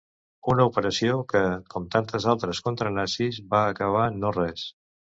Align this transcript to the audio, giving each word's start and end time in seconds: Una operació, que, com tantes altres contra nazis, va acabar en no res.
Una 0.53 0.63
operació, 0.69 1.17
que, 1.33 1.43
com 1.75 1.85
tantes 1.97 2.27
altres 2.35 2.65
contra 2.71 2.97
nazis, 2.99 3.41
va 3.55 3.65
acabar 3.77 4.13
en 4.15 4.21
no 4.27 4.35
res. 4.43 4.71